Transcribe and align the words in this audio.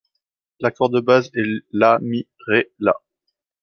L'accord 0.61 0.89
de 0.89 0.99
base 0.99 1.29
est 1.35 1.43
La-Mi-Ré-La. 1.73 2.95